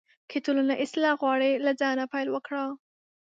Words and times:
که 0.29 0.37
ټولنه 0.45 0.73
اصلاح 0.83 1.13
غواړې، 1.21 1.51
له 1.65 1.71
ځانه 1.79 2.05
پیل 2.13 2.27
وکړه. 2.31 2.63